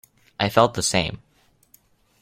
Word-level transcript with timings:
I 0.39 0.49
felt 0.49 0.73
the 0.73 0.81
same. 0.81 1.21